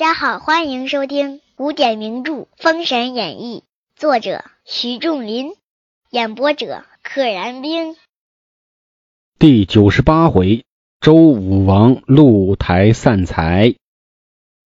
[0.00, 3.64] 大家好，欢迎收听古典名著《封神演义》，
[4.00, 5.52] 作者徐仲林，
[6.08, 7.96] 演播者可燃冰。
[9.38, 10.64] 第九十八回，
[11.02, 13.74] 周武王露台散财。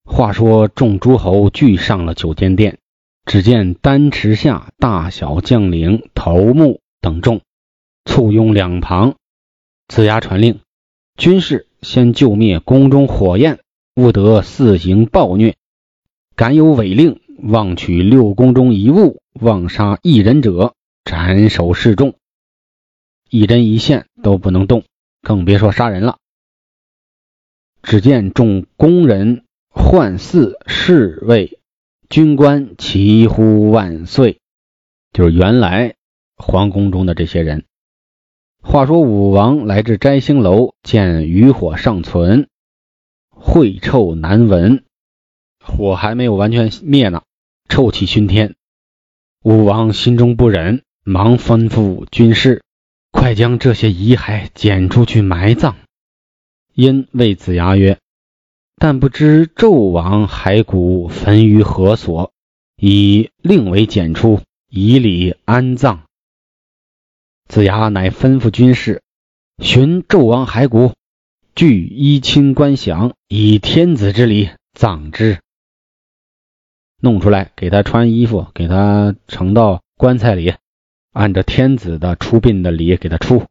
[0.05, 2.79] 话说众诸侯聚上了九间殿，
[3.25, 7.41] 只见丹池下大小将领、头目等众
[8.05, 9.17] 簇拥两旁。
[9.89, 10.61] 子牙传令，
[11.17, 13.59] 军士先救灭宫中火焰，
[13.95, 15.57] 勿得肆行暴虐。
[16.37, 22.15] 敢有违令，妄取六宫中一物，妄杀一人者，斩首示众。
[23.31, 24.85] 一针一线都不能动，
[25.23, 26.19] 更别说杀人了。
[27.83, 31.61] 只见众宫人、宦寺、侍卫、
[32.09, 34.41] 军官齐呼万岁，
[35.13, 35.95] 就是原来
[36.37, 37.65] 皇宫中的这些人。
[38.61, 42.49] 话说武王来至摘星楼，见余火尚存，
[43.47, 44.85] 秽臭难闻，
[45.61, 47.23] 火还没有完全灭呢，
[47.69, 48.57] 臭气熏天。
[49.43, 52.63] 武王心中不忍，忙吩咐军士。
[53.13, 55.77] 快将这些遗骸捡出去埋葬。
[56.73, 57.99] 因谓子牙曰
[58.77, 62.33] ：“但不知纣王骸骨焚于何所，
[62.77, 66.05] 以另为捡出，以礼安葬。”
[67.47, 69.03] 子牙乃吩咐军士
[69.59, 70.95] 寻纣王骸骨，
[71.55, 75.39] 具衣亲官降，以天子之礼葬之。
[77.01, 80.55] 弄出来，给他穿衣服，给他盛到棺材里。
[81.13, 83.45] 按照天子的出殡的礼给他出。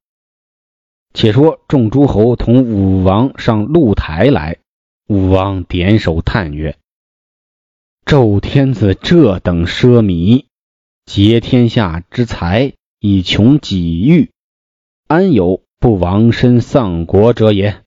[1.14, 4.58] 且说众诸侯同武王上露台来，
[5.08, 6.78] 武王点首叹曰
[8.06, 10.48] ：“纣天子这等奢靡，
[11.06, 14.32] 劫天下之财以穷己欲，
[15.08, 17.83] 安有不亡身丧国者也？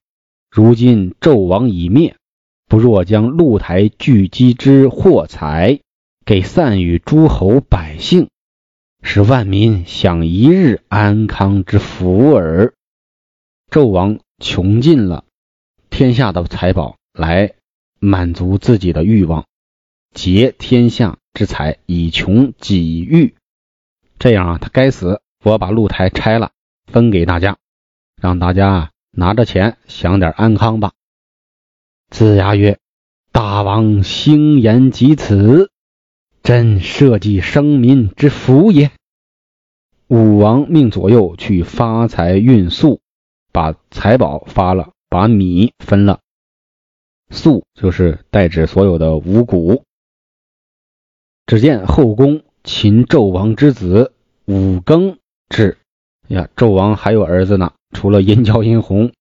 [0.57, 2.17] 如今纣王已灭，
[2.67, 5.81] 不若将露台聚集之货财，
[6.25, 8.31] 给散与诸侯百姓。”
[9.05, 12.73] 使万民享一日安康之福耳。
[13.71, 15.27] 纣王穷尽了
[15.91, 17.53] 天下的财宝，来
[17.99, 19.45] 满足自己的欲望，
[20.15, 23.35] 劫天下之财以穷己欲。
[24.19, 25.21] 这样啊，他该死！
[25.45, 26.53] 我把露台拆了，
[26.87, 27.59] 分给大家，
[28.19, 30.93] 让大家拿着钱享点安康吧。
[32.11, 32.79] 子牙曰
[33.33, 35.71] ：“大王兴言及此。”
[36.45, 38.93] 朕社稷生民之福也。
[40.07, 43.01] 武王命左右去发财运粟，
[43.53, 46.21] 把财宝发了，把米分了。
[47.31, 49.83] 粟就是代指所有的五谷。
[51.47, 54.13] 只见后宫秦纣王之子
[54.45, 55.17] 武庚
[55.49, 55.79] 至
[56.29, 59.15] 呀，纣王还有儿子呢，除了殷郊、殷红，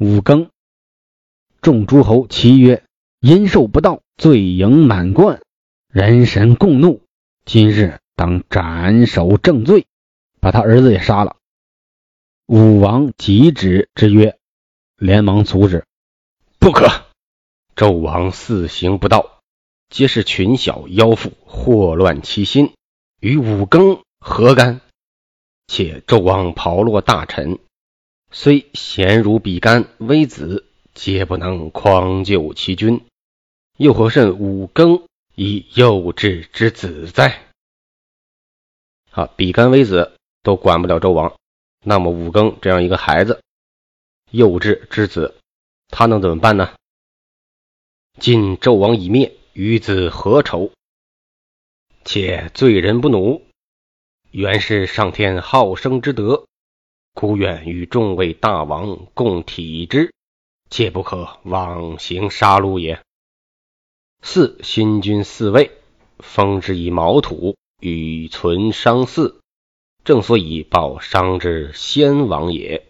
[0.00, 0.48] 武庚。
[1.60, 2.82] 众诸侯齐曰
[3.22, 5.40] ：“殷寿不到，罪盈满贯。”
[5.86, 7.00] 人神共怒，
[7.44, 9.86] 今日当斩首正罪，
[10.40, 11.36] 把他儿子也杀了。
[12.46, 14.36] 武王急止之曰
[14.98, 15.84] ：“连忙阻止，
[16.58, 16.88] 不可！
[17.76, 19.42] 纣王肆行不道，
[19.90, 22.72] 皆是群小妖妇，祸乱其心，
[23.20, 24.80] 与武庚何干？
[25.68, 27.60] 且纣王炮烙大臣，
[28.30, 33.04] 虽贤如比干、微子，皆不能匡救其君，
[33.76, 35.02] 又何甚武庚？”
[35.40, 37.46] 以幼稚之子哉！
[39.12, 41.36] 啊，比干、微子都管不了纣王，
[41.84, 43.40] 那么武庚这样一个孩子，
[44.32, 45.36] 幼稚之子，
[45.86, 46.74] 他能怎么办呢？
[48.18, 50.72] 今纣王已灭，与子何仇？
[52.04, 53.46] 且罪人不怒，
[54.32, 56.46] 原是上天好生之德，
[57.20, 60.14] 孤愿与众位大王共体之，
[60.70, 63.02] 切不可妄行杀戮也。
[64.22, 65.72] 四新君嗣位，
[66.20, 69.40] 封之以毛土，与存商祀，
[70.04, 72.86] 正所以报商之先王也。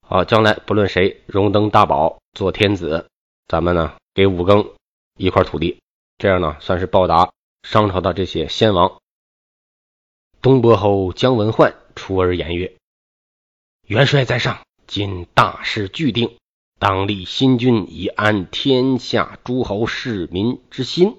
[0.00, 3.10] 好，将来不论谁荣登大宝做天子，
[3.46, 4.70] 咱们呢给武庚
[5.18, 5.82] 一块土地，
[6.16, 7.30] 这样呢算是报答
[7.62, 9.02] 商朝的这些先王。
[10.40, 12.74] 东伯侯姜文焕出而言曰
[13.92, 16.38] ：“元帅在上，今大事俱定。”
[16.80, 21.18] 当立新君以安天下诸侯市民之心。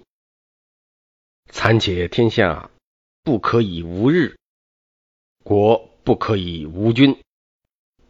[1.49, 2.71] 残且天下
[3.23, 4.35] 不可以无日，
[5.43, 7.15] 国不可以无君。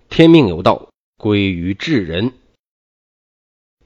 [0.10, 2.32] 天命有道，归于至人。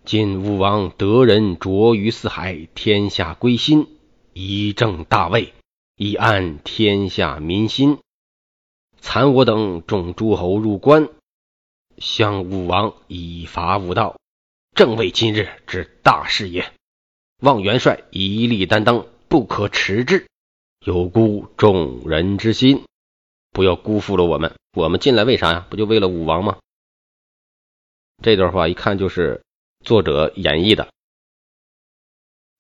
[0.06, 3.88] 今武王得人卓于四海，天下归心，
[4.34, 5.54] 以正大位，
[5.96, 7.98] 以安天下民心。
[9.00, 11.10] 残我等众诸侯入关，
[11.98, 14.18] 向武王以伐无道，
[14.76, 16.72] 正为今日之大事也。
[17.42, 20.28] 望元帅以力担当，不可迟滞，
[20.80, 22.84] 有辜众人之心，
[23.52, 24.56] 不要辜负了我们。
[24.74, 25.68] 我们进来为啥呀？
[25.70, 26.58] 不就为了武王吗？
[28.24, 29.44] 这段话一看就是
[29.86, 30.90] 作者演绎的。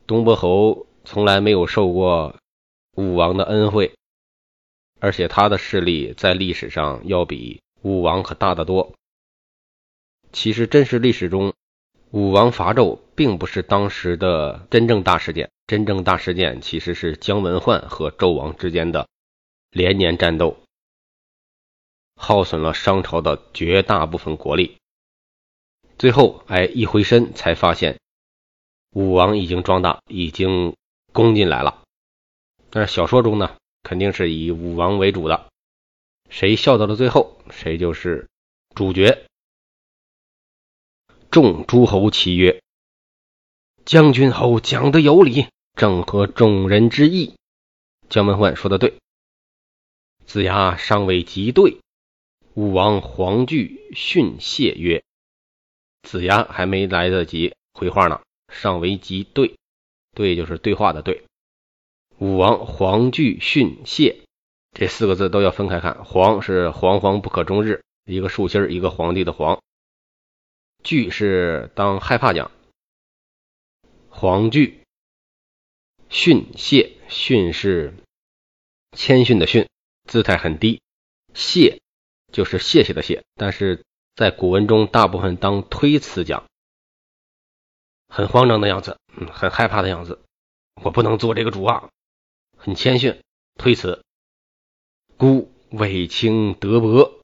[0.05, 2.35] 东伯侯从来没有受过
[2.95, 3.95] 武王的恩惠，
[4.99, 8.93] 而且他的势力在历史上要比武王可大得多。
[10.31, 11.53] 其实真实历史中，
[12.11, 19.07] 武王伐纣并不是当时的真正大事件，真正大事件其实是姜文焕和纣王之间的
[19.71, 20.57] 连年战斗，
[22.15, 24.77] 耗损了商朝的绝大部分国力。
[25.97, 27.99] 最后，哎，一回身才发现，
[28.91, 30.75] 武王已经壮大，已经
[31.11, 31.81] 攻进来了。
[32.69, 33.55] 但是小说中呢，
[33.87, 35.49] 肯定是以武王为主的，
[36.29, 38.27] 谁笑到了最后，谁就是
[38.75, 39.25] 主角。
[41.31, 42.61] 众诸侯齐曰
[43.85, 47.35] ：“将军侯讲的有理，正合众人之意。”
[48.09, 48.97] 姜文焕说的对。
[50.25, 51.79] 子牙尚未及对，
[52.55, 55.01] 武王黄惧训谢曰。
[56.03, 59.55] 子牙还没来得及回话呢，尚未及对，
[60.13, 61.23] 对就是对话的对。
[62.19, 64.23] 武王黄惧训谢
[64.71, 69.61] 这四个字都要分开看，黄是惶惶不可终日，一个竖心一个皇帝的皇。
[70.83, 72.51] 惧是当害怕讲，
[74.09, 74.81] 黄惧
[76.09, 77.93] 训谢训是
[78.91, 79.67] 谦逊的训，
[80.05, 80.81] 姿态很低。
[81.33, 81.81] 谢
[82.31, 83.83] 就是谢谢的谢，但是。
[84.17, 86.45] 在古文中，大部分当推辞讲，
[88.07, 90.19] 很慌张的样子，嗯，很害怕的样子。
[90.81, 91.87] 我不能做这个主啊，
[92.67, 93.15] 很谦逊，
[93.57, 94.03] 推辞。
[95.15, 97.21] 孤位清德薄，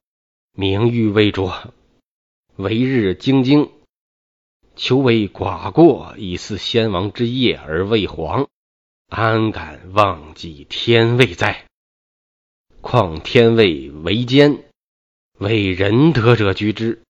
[0.53, 1.73] 名誉未卓，
[2.55, 3.69] 为日兢兢，
[4.77, 8.47] 求为寡过，以似先王之业而未皇，
[9.09, 11.67] 安敢忘记天位哉？
[12.79, 14.63] 况天位为奸。
[15.39, 17.03] 为仁德者居之，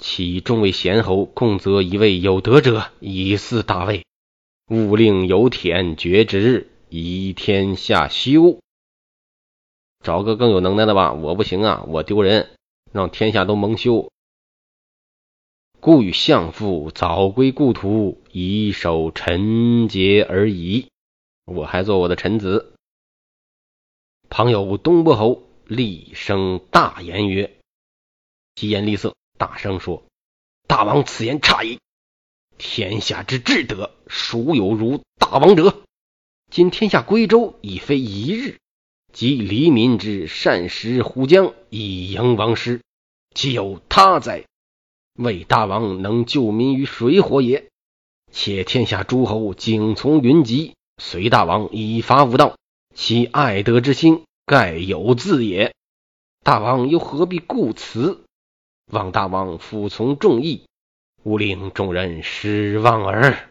[0.00, 4.04] 其众位贤侯，共择一位有德者以祀大位。
[4.68, 8.60] 勿令有田绝职，宜天下休。
[10.02, 12.56] 找个更有能耐的吧，我不行啊，我丢人，
[12.92, 14.10] 让天下都蒙羞。
[15.80, 20.88] 故与相父早归故土，以守臣节而已。
[21.44, 22.74] 我还做我的臣子。
[24.28, 25.42] 旁有东伯侯。
[25.68, 27.58] 厉声大言曰
[28.54, 30.04] ：“疾言厉色，大声说：
[30.68, 31.80] 大王此言差矣！
[32.56, 35.82] 天下之至德，孰有如大王者？
[36.50, 38.58] 今天下归周已非一日，
[39.12, 42.80] 即黎民之善食虎将，以迎王师，
[43.34, 44.44] 岂有他哉？
[45.18, 47.68] 为大王能救民于水火也。
[48.32, 52.56] 且天下诸侯景从云集，随大王以伐无道，
[52.94, 55.74] 其爱德之心。”盖有自也，
[56.44, 58.22] 大王又何必顾此？
[58.92, 60.68] 望大王服从众议，
[61.24, 63.50] 勿令众人失望耳。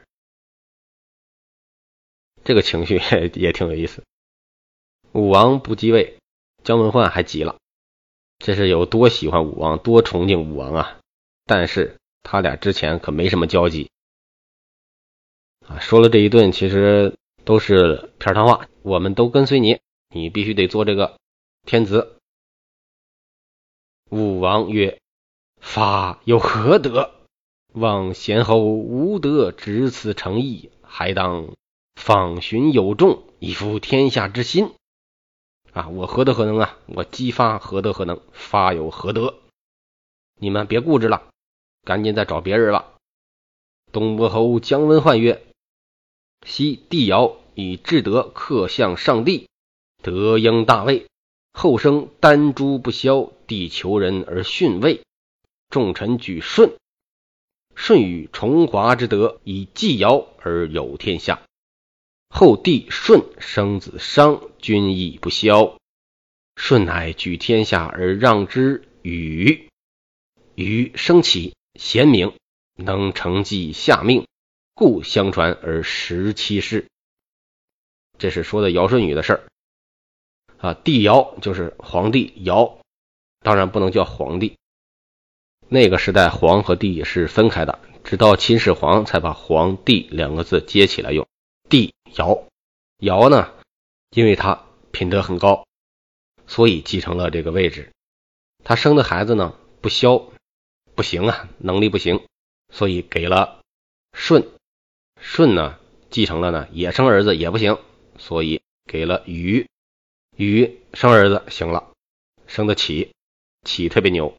[2.45, 3.01] 这个情绪
[3.35, 4.03] 也挺有意思。
[5.11, 6.19] 武王不继位，
[6.63, 7.57] 姜文焕还急了，
[8.39, 10.99] 这是有多喜欢武王，多崇敬武王啊！
[11.45, 13.89] 但是他俩之前可没什么交集
[15.67, 15.79] 啊。
[15.79, 19.79] 说了这一顿，其实都是片汤话，我们都跟随你。
[20.09, 21.17] 你必须得做这个
[21.65, 22.19] 天子。
[24.11, 24.99] 武王曰
[25.59, 27.11] ：“法有何德？
[27.73, 31.55] 望贤侯无德，执此诚意，还当
[31.95, 34.71] 访寻有众，以服天下之心。
[35.73, 36.77] 啊，我何德何能啊？
[36.85, 38.21] 我姬发何德何能？
[38.31, 39.35] 发有何德？
[40.39, 41.29] 你们别固执了，
[41.83, 42.93] 赶紧再找别人吧。”
[43.91, 45.41] 东伯侯姜文焕曰
[46.45, 49.49] ：“昔帝尧以至德克向上帝。”
[50.03, 51.07] 德应大位，
[51.53, 55.01] 后生丹朱不肖，地求人而逊位，
[55.69, 56.75] 众臣举舜。
[57.75, 61.41] 舜与崇华之德，以继尧而有天下。
[62.37, 65.77] 后帝舜生子商，君亦不肖。
[66.57, 69.69] 舜乃举天下而让之禹。
[70.53, 72.33] 禹生起贤明，
[72.75, 74.27] 能承继下命，
[74.73, 76.87] 故相传而十七世。
[78.17, 79.43] 这是说的尧舜禹的事儿。
[80.57, 82.79] 啊，帝尧就是皇帝尧，
[83.39, 84.57] 当然不能叫皇帝。
[85.69, 91.25] 那个时代，皇和帝是分开的，直到秦始皇才把皇帝两个字接起来用。
[91.69, 92.47] 帝尧，
[92.99, 93.53] 尧呢，
[94.11, 95.65] 因为他品德很高，
[96.47, 97.91] 所以继承了这个位置。
[98.63, 100.31] 他生的孩子呢不肖，
[100.95, 102.25] 不行啊，能力不行，
[102.69, 103.61] 所以给了
[104.13, 104.47] 舜。
[105.19, 107.77] 舜呢继承了呢也生儿子也不行，
[108.17, 109.67] 所以给了禹。
[110.37, 111.91] 禹生儿子行了，
[112.47, 113.11] 生的启，
[113.63, 114.37] 启特别牛，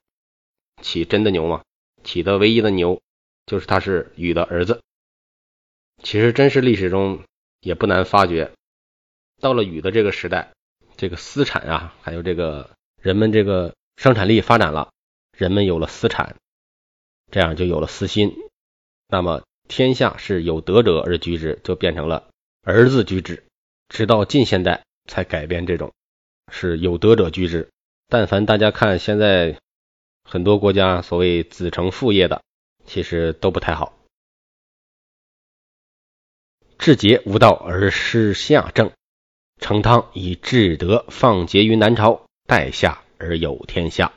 [0.83, 1.63] 启真的牛吗？
[2.05, 3.01] 启的唯一的牛
[3.47, 4.81] 就是他是禹的儿子。
[6.03, 7.23] 其实真实历史中
[7.67, 8.53] 也不难发觉，
[9.41, 10.53] 到了禹的这个时代，
[10.97, 12.71] 这个私产啊，还有这个
[13.03, 14.93] 人们这个生产力发展了，
[15.37, 16.37] 人们有了私产，
[17.33, 18.37] 这样就有了私心。
[19.09, 22.29] 那么天下是有德者而居之，就变成了
[22.63, 23.43] 儿子居之。
[23.89, 25.93] 直到近现代才改变这种
[26.53, 27.69] 是有德者居之。
[28.07, 29.59] 但凡大家看现在
[30.23, 32.43] 很多国家所谓子承父业的，
[32.85, 33.96] 其实都不太好。
[36.79, 38.93] 治节无道而失下政，
[39.61, 44.13] 成汤以至德放节于南朝，代夏而有天下，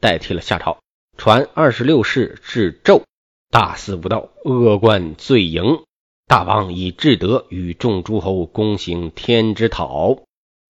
[0.00, 0.78] 代替了夏朝。
[1.16, 3.02] 传二十六世至纣，
[3.50, 5.84] 大肆无道，恶贯罪盈。
[6.26, 10.22] 大王以至德与众诸侯公行天之讨。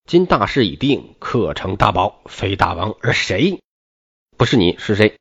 [0.08, 3.60] 今大事已定，克成大宝，非大王而谁？
[4.36, 5.16] 不是你是谁？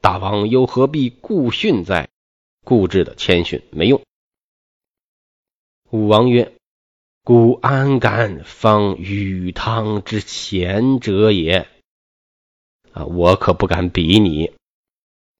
[0.00, 2.08] 大王又何必固训在？
[2.64, 4.02] 固执的谦逊没用。
[5.94, 6.56] 武王曰
[7.22, 11.68] ：“故安敢方禹汤之贤者也？
[12.90, 14.52] 啊，我可不敢比你。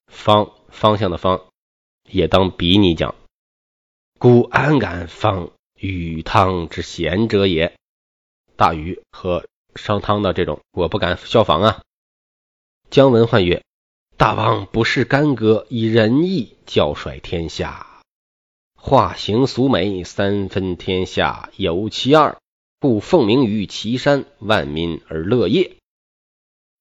[0.06, 1.46] 方方向的方，
[2.08, 3.16] 也当比你讲。
[4.20, 7.76] 故安敢方禹汤之贤者也？
[8.54, 11.82] 大禹和商汤的这种，我不敢效仿啊。”
[12.90, 13.64] 姜文焕曰
[14.16, 17.88] ：“大王不是干戈，以仁义教率天下。”
[18.86, 22.36] 化形俗美，三分天下有其二，
[22.78, 25.76] 故凤鸣于岐山，万民而乐业。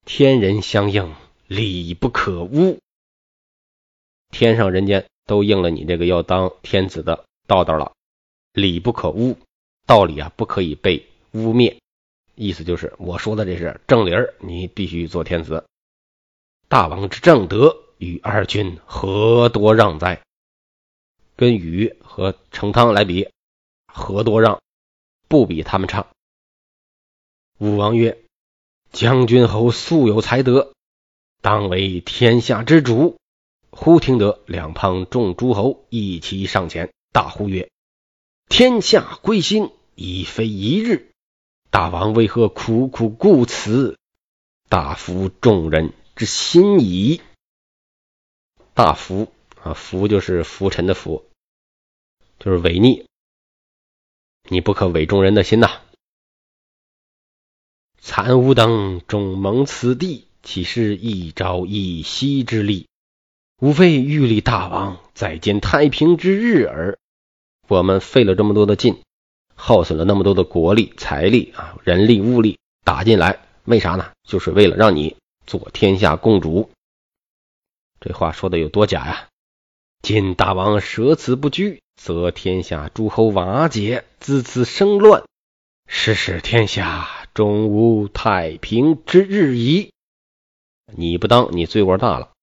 [0.04, 1.16] 天人相应，
[1.48, 2.78] 理不可污。
[4.32, 7.94] 天上人间都应了你这个要当天子的道道了，
[8.52, 9.38] 理不可污，
[9.88, 11.78] 道理啊不可以被污蔑。
[12.36, 15.64] 意思就是我说的这是正理儿，你必须做天子。
[16.68, 20.22] 大王之正德，与二君何多让哉？
[21.36, 23.30] 跟禹和成汤来比，
[23.88, 24.62] 何多让？
[25.28, 26.08] 不比他们差。
[27.58, 28.24] 武王曰
[28.94, 30.74] ：“将军侯素有才德，
[31.42, 33.18] 当为天下之主。”
[33.72, 37.72] 忽听得两旁众诸侯一齐上前，大呼曰
[38.48, 41.12] ：“天下归心，已非一日。
[41.72, 43.98] 大王为何苦苦顾此？
[44.70, 47.22] 大服众人之心矣。”
[48.76, 49.34] 大服。
[49.64, 51.26] 啊，浮就是浮沉的浮，
[52.38, 53.06] 就是违逆，
[54.50, 55.82] 你不可违众人的心呐。
[58.00, 62.88] 残吾等终蒙此地，岂是一朝一夕之力？
[63.62, 67.00] 无非欲立大王，再见太平之日耳。
[67.70, 69.02] 我们费了这么多的劲，
[69.56, 74.12] 耗损了那么多的国力、财力啊，人力、物力打进来，为啥呢？
[74.28, 75.16] 就是为了让你
[75.48, 76.70] 做天下共主。
[78.02, 79.30] 这话说的有多假呀？
[80.04, 85.24] 今大王舍此不居，则天下诸侯瓦解，自此生乱，
[85.88, 89.94] 是使天下终无太平之日矣。
[90.94, 92.34] 你不当，你罪过大了。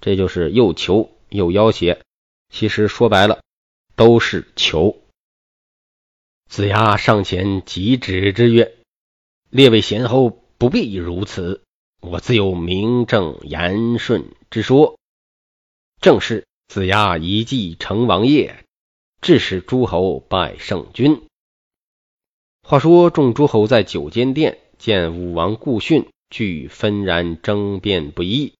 [0.00, 2.02] 这就是又求又要挟，
[2.52, 3.42] 其实说白了
[3.94, 5.00] 都是求。
[6.48, 8.74] 子牙上前即止之曰
[9.50, 11.62] ：“列位贤侯不必如此，
[12.00, 14.98] 我自有名正言顺之说，
[16.00, 18.62] 正是。”子牙一计成王业，
[19.22, 21.22] 致使诸侯拜圣君。
[22.62, 28.52] 话说众诸侯在九间殿见武王故训，俱纷然争辩不已。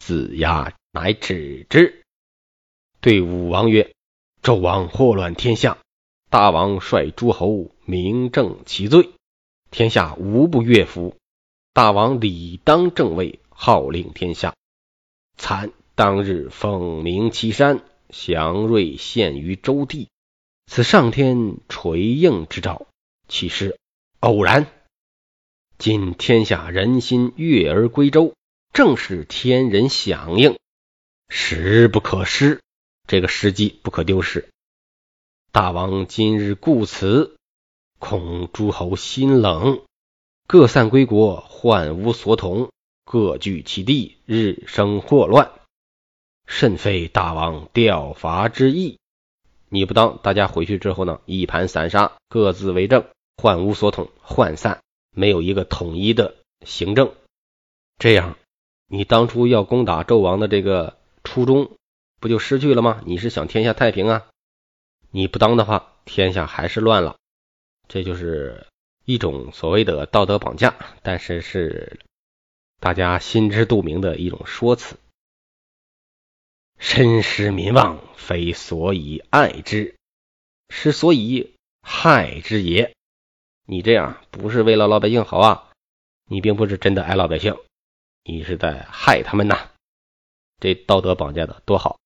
[0.00, 2.02] 子牙乃止之，
[3.00, 3.94] 对武王曰
[4.42, 5.78] ：“纣王祸乱天下，
[6.30, 9.10] 大王率诸侯明正其罪，
[9.70, 11.14] 天下无不悦服。
[11.72, 14.56] 大王理当正位，号令天下。
[15.36, 20.08] 惨！”当日凤鸣岐山，祥瑞现于周地，
[20.66, 22.88] 此上天垂应之兆，
[23.28, 23.78] 岂是
[24.18, 24.66] 偶然？
[25.78, 28.34] 今天下人心悦而归周，
[28.72, 30.58] 正是天人响应，
[31.28, 32.60] 时不可失。
[33.06, 34.48] 这个时机不可丢失。
[35.52, 37.36] 大王今日故此，
[38.00, 39.82] 恐诸侯心冷，
[40.48, 42.72] 各散归国，患无所统，
[43.04, 45.52] 各据其地，日生祸乱。
[46.46, 48.98] 甚非大王调伐之意，
[49.68, 57.12] 你不当，大家回去之后呢，一盘散沙，各自为政，患无所统，涣散，没有一个统一的行政，
[57.98, 58.36] 这样
[58.86, 61.72] 你当初要攻打纣王的这个初衷
[62.20, 63.02] 不就失去了吗？
[63.06, 64.26] 你是想天下太平啊？
[65.10, 67.16] 你不当的话，天下还是乱了。
[67.88, 68.66] 这就是
[69.04, 72.00] 一种所谓的道德绑架，但是是
[72.80, 74.96] 大家心知肚明的一种说辞。
[76.86, 79.96] 身失民望，非所以爱之，
[80.68, 82.94] 是所以害之也。
[83.64, 85.72] 你这样不是为了老百姓好啊，
[86.26, 87.56] 你并不是真的爱老百姓，
[88.22, 89.70] 你是在害他们呐。
[90.60, 91.98] 这道德绑架的多好，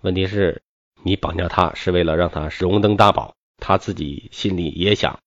[0.00, 0.62] 问题是，
[1.02, 5.20] 你绑架他是为了让他荣登大宝，他自己心里也想，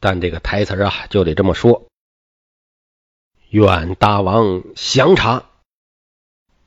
[0.00, 1.86] 但这个台词啊就得这么说：
[3.50, 5.50] 愿大王详查。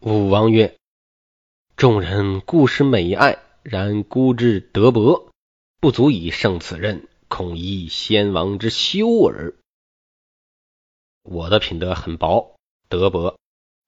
[0.02, 0.78] 武王曰
[1.76, 5.30] ：“众人固是美爱，然孤之德薄，
[5.82, 9.56] 不足以胜此任，恐依先王之羞耳。
[11.24, 12.56] 我的品德很薄，
[12.88, 13.38] 德薄，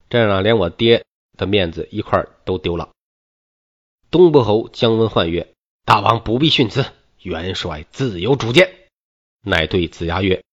[0.10, 1.06] 这样啊，连我爹
[1.38, 2.90] 的面子一块都丢了。”
[4.12, 5.54] 东伯侯姜文焕曰
[5.88, 6.86] ：“大王不必训辞，
[7.22, 8.90] 元帅自有主见。”
[9.48, 10.44] 乃对子牙曰：“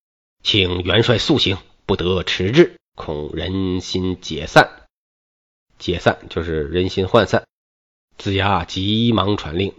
[0.45, 4.83] 请元帅速行，不得迟滞，恐人心解散。”
[5.79, 7.45] 解散就是人心涣散。
[8.17, 9.75] 子牙急忙传令，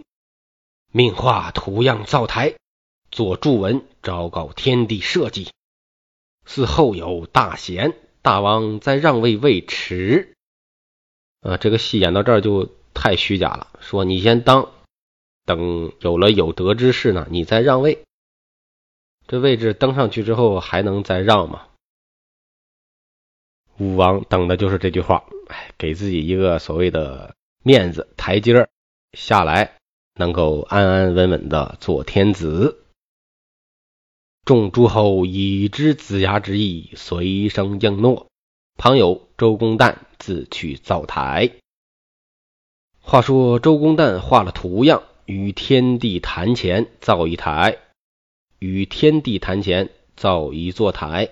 [0.90, 2.54] 命画图样造台，
[3.10, 5.48] 作祝文，昭告天地社稷。
[6.46, 10.32] 嗣后有大贤，大王再让位未迟。
[11.42, 13.68] 啊，这个戏演到这儿就太虚假了。
[13.80, 14.70] 说你先当，
[15.44, 18.02] 等有了有德之士呢，你再让位。
[19.26, 21.68] 这位置登上去之后还能再让吗？
[23.80, 28.68] 武王等的就是这句话，哎，给自己一个所谓的面子台阶儿
[29.14, 29.78] 下来，
[30.16, 32.84] 能够安安稳稳的做天子。
[34.44, 38.26] 众诸侯已知子牙之意，随声应诺。
[38.76, 41.50] 旁有周公旦自去造台。
[43.00, 47.78] 话说周公旦画了图样，于天地坛前造一台，
[48.58, 51.30] 于天地坛前造一座台。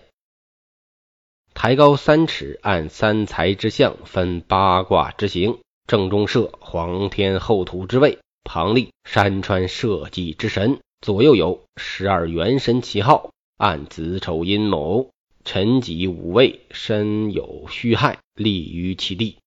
[1.60, 15.10] 抬高三尺，按三才之象分八卦之形，正中设皇天后土之位，旁立山川社稷之神，左右有十二元神旗号，按子丑寅卯
[15.44, 19.38] 辰己午未申酉戌亥立于其地，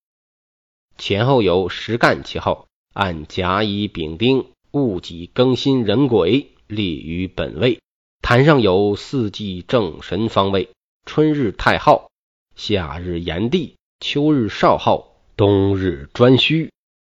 [0.98, 7.78] 前后有十干旗号，按甲乙丙丁戊己庚辛壬癸立于本位。
[8.20, 10.68] 坛上有四季正神方位。
[11.04, 12.10] 春日太昊，
[12.54, 16.70] 夏日炎帝，秋日少昊，冬日颛顼，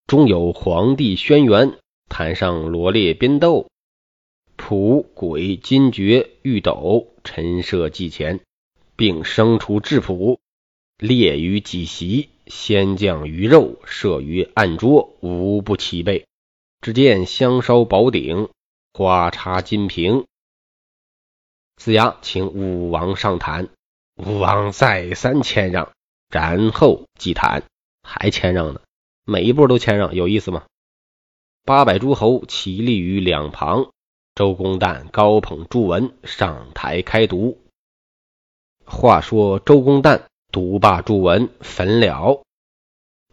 [0.07, 1.75] 中有黄帝轩辕，
[2.09, 3.69] 坛上罗列边斗，
[4.57, 8.41] 卜鬼金爵玉斗陈设祭前，
[8.95, 10.39] 并生出质朴，
[10.97, 16.25] 列于几席，先将鱼肉设于案桌，无不齐备。
[16.81, 18.49] 只见香烧宝鼎，
[18.93, 20.25] 花插金瓶。
[21.75, 23.69] 子牙请武王上坛。
[24.15, 25.91] 武王再三谦让，
[26.29, 27.63] 然后祭坛，
[28.01, 28.81] 还谦让呢。
[29.25, 30.63] 每一步都谦让，有意思吗？
[31.65, 33.89] 八百诸侯齐立于两旁，
[34.35, 37.59] 周公旦高捧祝文上台开读。
[38.85, 42.41] 话说周公旦读罢祝文，焚了。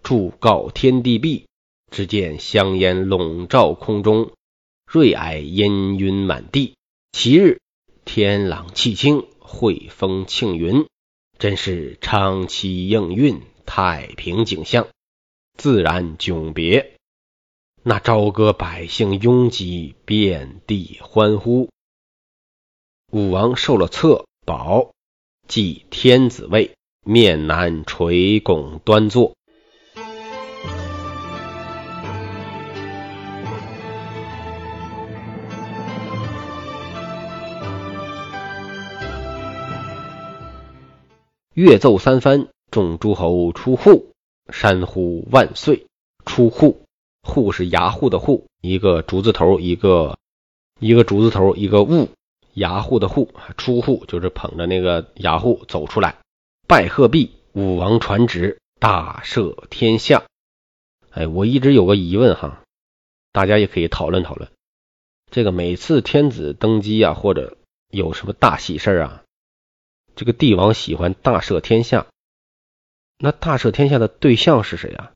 [0.02, 1.46] 祝告天地毕，
[1.92, 4.32] 只见香烟笼罩空中，
[4.84, 6.74] 瑞霭烟云满地。
[7.12, 7.60] 其日
[8.04, 9.26] 天朗气清。
[9.54, 10.86] 惠风庆云，
[11.38, 14.88] 真是昌期应运，太平景象，
[15.58, 16.94] 自然迥别。
[17.82, 21.68] 那朝歌百姓拥挤，遍地欢呼。
[23.12, 24.92] 武王受了册宝，
[25.48, 29.36] 即天子位，面南垂拱端坐。
[41.54, 44.12] 乐奏三番，众诸侯出户，
[44.50, 45.86] 山呼万岁。
[46.24, 46.82] 出户，
[47.22, 50.16] 户是牙户的户，一个竹字头，一个
[50.78, 52.08] 一个竹字头，一个物，
[52.54, 53.34] 牙户的户。
[53.58, 56.16] 出户就是捧着那个牙户走出来，
[56.66, 60.22] 拜贺毕，武王传旨，大赦天下。
[61.10, 62.62] 哎，我一直有个疑问哈，
[63.32, 64.48] 大家也可以讨论讨论。
[65.30, 67.58] 这个每次天子登基啊，或者
[67.90, 69.22] 有什么大喜事啊？
[70.14, 72.06] 这个帝王喜欢大赦天下，
[73.18, 75.12] 那大赦天下的对象是谁啊？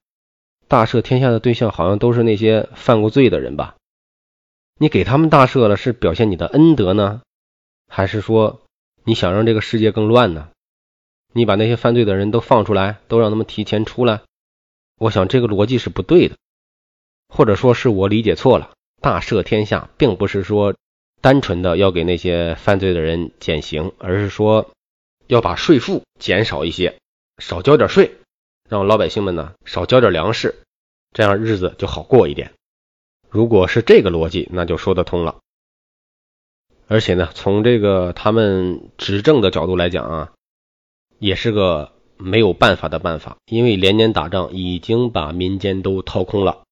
[0.68, 3.76] 大赦天下的对象好像都是那些犯过罪的人吧？
[4.78, 7.22] 你给他们大赦了，是表现你的恩德呢，
[7.88, 8.62] 还是说
[9.04, 10.48] 你想让这个世界更乱呢？
[11.32, 14.22] 你把那些犯罪的人都放出来，都让他们提前出来？
[14.98, 16.37] 我想这个逻辑是不对的，
[17.28, 18.70] 或者说是我理解错了。
[19.00, 20.74] 大赦天下，并不是说
[21.20, 24.70] 单纯的要给那些犯罪的人减刑，而是说
[25.26, 26.98] 要把税负减少一些，
[27.38, 28.16] 少交点税，
[28.68, 30.62] 让老百姓们呢少交点粮食，
[31.12, 32.52] 这样日子就好过一点。
[33.28, 35.36] 如果是这个逻辑，那就说得通了。
[36.88, 40.32] 而且呢，从这个他们执政的角度来讲啊，
[41.18, 46.62] 也是个没有办法的办法，因为连年打仗已经把民间都掏空了。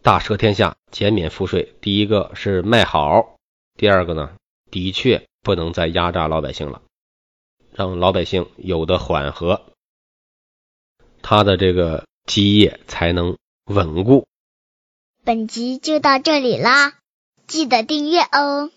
[0.00, 3.36] 大赦天下，减免赋税，第一个是卖好，
[3.78, 4.32] 第二个呢，
[4.70, 6.80] 的确不能再压榨老百姓了，
[7.74, 9.62] 让老百姓有的缓和，
[11.22, 14.28] 他的这个基业才能稳固。
[15.24, 16.96] 本集就到这里啦，
[17.48, 18.70] 记得订阅哦。